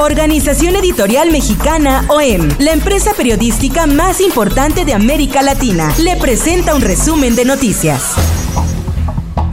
Organización 0.00 0.76
Editorial 0.76 1.30
Mexicana 1.30 2.06
OEM, 2.08 2.48
la 2.58 2.72
empresa 2.72 3.12
periodística 3.12 3.86
más 3.86 4.22
importante 4.22 4.86
de 4.86 4.94
América 4.94 5.42
Latina, 5.42 5.92
le 5.98 6.16
presenta 6.16 6.74
un 6.74 6.80
resumen 6.80 7.36
de 7.36 7.44
noticias. 7.44 8.14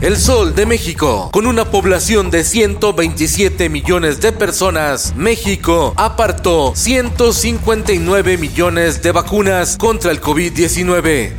El 0.00 0.16
Sol 0.16 0.54
de 0.54 0.64
México, 0.64 1.28
con 1.34 1.46
una 1.46 1.66
población 1.66 2.30
de 2.30 2.44
127 2.44 3.68
millones 3.68 4.22
de 4.22 4.32
personas, 4.32 5.12
México 5.16 5.92
apartó 5.96 6.72
159 6.74 8.38
millones 8.38 9.02
de 9.02 9.12
vacunas 9.12 9.76
contra 9.76 10.12
el 10.12 10.20
COVID-19. 10.22 11.32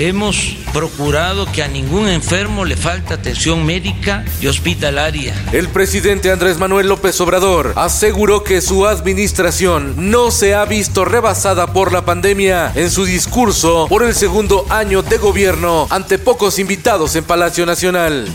Hemos 0.00 0.56
procurado 0.72 1.44
que 1.52 1.62
a 1.62 1.68
ningún 1.68 2.08
enfermo 2.08 2.64
le 2.64 2.74
falte 2.74 3.12
atención 3.12 3.66
médica 3.66 4.24
y 4.40 4.46
hospitalaria. 4.46 5.34
El 5.52 5.68
presidente 5.68 6.30
Andrés 6.30 6.56
Manuel 6.56 6.88
López 6.88 7.20
Obrador 7.20 7.74
aseguró 7.76 8.42
que 8.42 8.62
su 8.62 8.86
administración 8.86 10.10
no 10.10 10.30
se 10.30 10.54
ha 10.54 10.64
visto 10.64 11.04
rebasada 11.04 11.74
por 11.74 11.92
la 11.92 12.06
pandemia 12.06 12.72
en 12.76 12.90
su 12.90 13.04
discurso 13.04 13.88
por 13.90 14.02
el 14.02 14.14
segundo 14.14 14.64
año 14.70 15.02
de 15.02 15.18
gobierno 15.18 15.86
ante 15.90 16.18
pocos 16.18 16.58
invitados 16.58 17.14
en 17.14 17.24
Palacio 17.24 17.66
Nacional. 17.66 18.26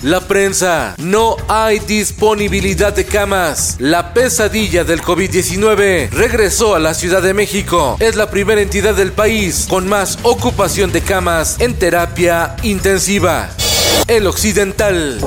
La 0.00 0.20
prensa, 0.20 0.94
no 0.98 1.36
hay 1.48 1.78
disponibilidad 1.78 2.92
de 2.92 3.04
camas. 3.04 3.76
La 3.78 4.14
pesadilla 4.14 4.84
del 4.84 5.02
COVID-19 5.02 6.10
regresó 6.10 6.74
a 6.74 6.78
la 6.78 6.94
Ciudad 6.94 7.22
de 7.22 7.34
México. 7.34 7.96
Es 8.00 8.16
la 8.16 8.30
primera 8.30 8.60
entidad 8.60 8.94
del 8.94 9.12
país 9.12 9.66
con 9.68 9.88
más 9.88 10.18
ocupación 10.22 10.90
de 10.92 11.02
camas 11.02 11.60
en 11.60 11.74
terapia 11.74 12.56
intensiva. 12.62 13.50
El 14.08 14.26
Occidental. 14.26 15.20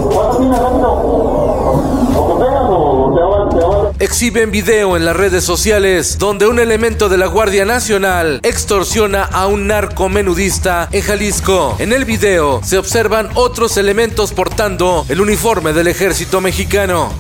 Exhiben 3.98 4.52
video 4.52 4.98
en 4.98 5.06
las 5.06 5.16
redes 5.16 5.46
sociales 5.46 6.18
donde 6.18 6.48
un 6.48 6.60
elemento 6.60 7.08
de 7.08 7.18
la 7.18 7.28
Guardia 7.28 7.64
Nacional 7.64 8.42
extorsiona 8.44 9.24
a 9.24 9.48
un 9.48 9.68
narcomenudista 9.68 10.90
en 10.92 11.02
Jalisco. 11.02 11.78
En 11.80 11.94
el 11.94 12.04
video 12.04 12.62
se 12.62 12.78
observan 12.78 13.30
otros 13.36 13.78
elementos 13.78 14.34
portando 14.34 15.06
el 15.08 15.22
uniforme 15.22 15.72
del 15.72 15.88
ejército 15.88 16.42
mexicano. 16.42 17.14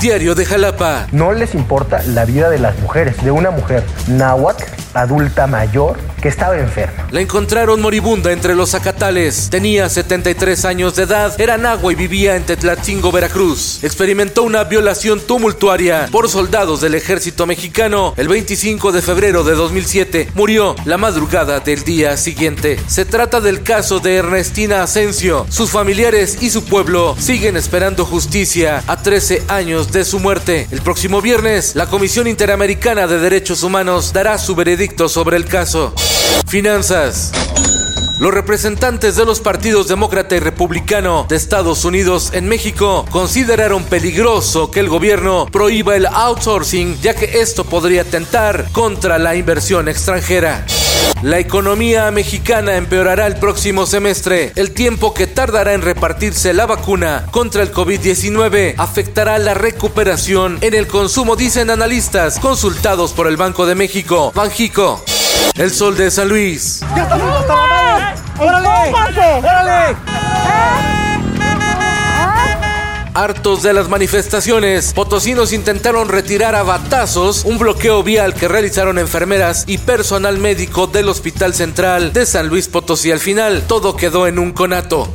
Diario 0.00 0.36
de 0.36 0.44
Jalapa. 0.44 1.08
No 1.10 1.32
les 1.32 1.54
importa 1.54 2.04
la 2.04 2.24
vida 2.24 2.50
de 2.50 2.60
las 2.60 2.78
mujeres, 2.78 3.22
de 3.24 3.32
una 3.32 3.50
mujer 3.50 3.84
náhuatl, 4.06 4.62
adulta 4.94 5.46
mayor, 5.46 5.98
que 6.20 6.28
estaba 6.28 6.58
enferma. 6.58 7.06
La 7.10 7.20
encontraron 7.20 7.80
moribunda 7.80 8.32
entre 8.32 8.54
los 8.54 8.70
zacatales. 8.70 9.48
Tenía 9.50 9.88
73 9.88 10.64
años 10.64 10.96
de 10.96 11.04
edad, 11.04 11.40
era 11.40 11.58
nahua 11.58 11.92
y 11.92 11.96
vivía 11.96 12.36
en 12.36 12.44
Tetlatzingo, 12.44 13.10
Veracruz. 13.10 13.82
Experimentó 13.82 14.42
una 14.42 14.64
violación 14.64 15.20
tumultuaria 15.20 16.08
por 16.10 16.28
soldados 16.28 16.80
del 16.80 16.94
ejército 16.94 17.46
mexicano 17.46 18.14
el 18.16 18.28
25 18.28 18.92
de 18.92 19.02
febrero 19.02 19.44
de 19.44 19.54
2007. 19.54 20.28
Murió 20.34 20.76
la 20.84 20.98
madrugada 20.98 21.60
del 21.60 21.82
día 21.84 22.16
siguiente. 22.16 22.78
Se 22.86 23.04
trata 23.04 23.40
del 23.40 23.62
caso 23.62 24.00
de 24.00 24.16
Ernestina 24.16 24.82
Asensio. 24.82 25.46
Sus 25.48 25.70
familiares 25.70 26.38
y 26.40 26.50
su 26.50 26.64
pueblo 26.64 27.16
siguen 27.18 27.56
esperando 27.56 28.04
justicia 28.04 28.82
a 28.86 29.02
13 29.02 29.44
años 29.48 29.92
de 29.92 30.04
su 30.04 30.18
muerte. 30.18 30.66
El 30.70 30.82
próximo 30.82 31.20
viernes, 31.20 31.74
la 31.74 31.86
Comisión 31.86 32.26
Interamericana 32.26 33.06
de 33.06 33.18
Derechos 33.18 33.62
Humanos 33.62 34.12
dará 34.12 34.38
su 34.38 34.54
veredicto 34.54 34.81
sobre 35.08 35.36
el 35.36 35.44
caso. 35.44 35.94
Finanzas. 36.48 37.30
Los 38.18 38.34
representantes 38.34 39.14
de 39.14 39.24
los 39.24 39.38
partidos 39.38 39.86
demócrata 39.86 40.34
y 40.34 40.40
republicano 40.40 41.24
de 41.28 41.36
Estados 41.36 41.84
Unidos 41.84 42.30
en 42.32 42.48
México 42.48 43.04
consideraron 43.10 43.84
peligroso 43.84 44.72
que 44.72 44.80
el 44.80 44.88
gobierno 44.88 45.46
prohíba 45.52 45.94
el 45.94 46.06
outsourcing 46.06 47.00
ya 47.00 47.14
que 47.14 47.40
esto 47.40 47.64
podría 47.64 48.02
atentar 48.02 48.70
contra 48.72 49.18
la 49.18 49.36
inversión 49.36 49.88
extranjera. 49.88 50.66
La 51.22 51.38
economía 51.38 52.10
mexicana 52.10 52.76
empeorará 52.76 53.28
el 53.28 53.36
próximo 53.36 53.86
semestre. 53.86 54.52
El 54.56 54.72
tiempo 54.72 55.14
que 55.14 55.28
tardará 55.28 55.72
en 55.72 55.82
repartirse 55.82 56.52
la 56.52 56.66
vacuna 56.66 57.26
contra 57.30 57.62
el 57.62 57.72
COVID-19 57.72 58.74
afectará 58.76 59.38
la 59.38 59.54
recuperación 59.54 60.58
en 60.62 60.74
el 60.74 60.88
consumo, 60.88 61.36
dicen 61.36 61.70
analistas 61.70 62.40
consultados 62.40 63.12
por 63.12 63.28
el 63.28 63.36
Banco 63.36 63.66
de 63.66 63.76
México. 63.76 64.32
Banjico. 64.34 65.04
El 65.54 65.70
sol 65.70 65.96
de 65.96 66.10
San 66.10 66.28
Luis. 66.28 66.80
¡Ya 66.96 67.02
estamos 67.02 67.40
hasta 67.40 67.54
la 67.54 67.66
madre! 67.68 68.20
¡Órale! 68.38 69.38
¡Órale! 69.38 70.11
Hartos 73.14 73.62
de 73.62 73.74
las 73.74 73.90
manifestaciones, 73.90 74.94
potosinos 74.94 75.52
intentaron 75.52 76.08
retirar 76.08 76.54
a 76.54 76.62
batazos 76.62 77.44
un 77.44 77.58
bloqueo 77.58 78.02
vial 78.02 78.34
que 78.34 78.48
realizaron 78.48 78.98
enfermeras 78.98 79.64
y 79.66 79.76
personal 79.76 80.38
médico 80.38 80.86
del 80.86 81.10
Hospital 81.10 81.52
Central 81.52 82.14
de 82.14 82.24
San 82.24 82.48
Luis 82.48 82.68
Potosí. 82.68 83.10
Al 83.10 83.18
final, 83.18 83.64
todo 83.66 83.96
quedó 83.96 84.26
en 84.26 84.38
un 84.38 84.52
conato. 84.52 85.10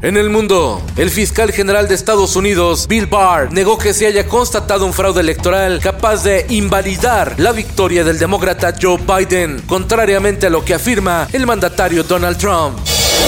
En 0.00 0.16
el 0.16 0.30
mundo, 0.30 0.80
el 0.96 1.10
fiscal 1.10 1.52
general 1.52 1.88
de 1.88 1.94
Estados 1.94 2.36
Unidos, 2.36 2.86
Bill 2.88 3.06
Barr, 3.06 3.52
negó 3.52 3.76
que 3.76 3.92
se 3.92 4.06
haya 4.06 4.26
constatado 4.26 4.86
un 4.86 4.94
fraude 4.94 5.20
electoral 5.20 5.80
capaz 5.80 6.24
de 6.24 6.46
invalidar 6.48 7.34
la 7.38 7.52
victoria 7.52 8.02
del 8.02 8.18
demócrata 8.18 8.74
Joe 8.80 8.98
Biden, 8.98 9.62
contrariamente 9.66 10.46
a 10.46 10.50
lo 10.50 10.64
que 10.64 10.74
afirma 10.74 11.28
el 11.32 11.46
mandatario 11.46 12.02
Donald 12.02 12.38
Trump. 12.38 12.78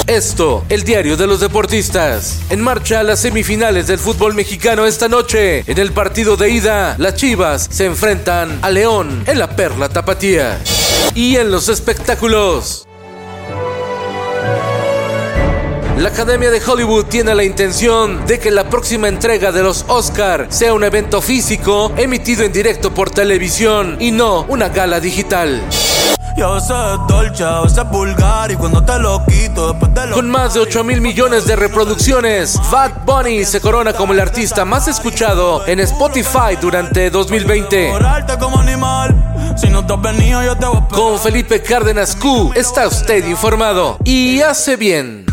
Esto, 0.06 0.65
el 0.71 0.84
diario 0.84 1.16
de 1.16 1.26
los 1.26 1.41
deportistas. 1.41 2.41
En 2.49 2.60
marcha 2.60 3.00
a 3.00 3.03
las 3.03 3.21
semifinales 3.21 3.87
del 3.87 3.99
fútbol 3.99 4.34
mexicano 4.34 4.87
esta 4.87 5.06
noche. 5.06 5.65
En 5.66 5.78
el 5.78 5.93
partido 5.93 6.37
de 6.37 6.50
ida, 6.50 6.94
las 6.99 7.15
Chivas 7.15 7.69
se 7.71 7.84
enfrentan 7.84 8.59
a 8.62 8.71
León 8.71 9.25
en 9.26 9.38
la 9.38 9.54
Perla 9.54 9.91
Tapatía. 9.91 10.59
Y 11.15 11.37
en 11.37 11.50
los 11.50 11.69
espectáculos. 11.69 12.87
La 15.99 16.10
Academia 16.10 16.50
de 16.50 16.62
Hollywood 16.65 17.06
tiene 17.06 17.34
la 17.34 17.43
intención 17.43 18.25
de 18.25 18.38
que 18.38 18.53
la 18.53 18.70
próxima 18.70 19.09
entrega 19.09 19.50
de 19.50 19.65
los 19.65 19.84
Oscar 19.88 20.47
sea 20.49 20.72
un 20.72 20.84
evento 20.84 21.20
físico 21.20 21.93
emitido 21.97 22.44
en 22.44 22.53
directo 22.53 22.94
por 22.94 23.10
televisión 23.10 23.97
y 23.99 24.12
no 24.12 24.47
una 24.49 24.69
gala 24.69 25.00
digital. 25.00 25.60
Con 30.15 30.31
más 30.31 30.54
de 30.54 30.60
8 30.60 30.84
mil 30.84 31.00
millones 31.00 31.47
de 31.47 31.56
reproducciones, 31.56 32.60
Bad 32.71 33.04
Bunny 33.04 33.44
se 33.44 33.60
corona 33.60 33.93
como 33.93 34.12
el 34.12 34.21
artista 34.21 34.65
más 34.65 34.87
escuchado 34.87 35.66
en 35.66 35.81
Spotify 35.81 36.54
durante 36.60 37.10
2020. 37.10 37.91
Con 40.91 41.19
Felipe 41.19 41.60
Cárdenas 41.60 42.15
Q 42.15 42.53
está 42.55 42.87
usted 42.87 43.26
informado 43.26 43.99
y 44.05 44.41
hace 44.41 44.76
bien. 44.76 45.26